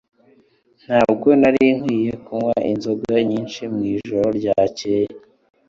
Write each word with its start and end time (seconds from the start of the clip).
Ntabwo 0.85 1.27
nari 1.41 1.63
nkwiye 1.77 2.13
kunywa 2.25 2.55
inzoga 2.71 3.15
nyinshi 3.29 3.61
mwijoro 3.73 4.27
ryakeye 4.39 5.11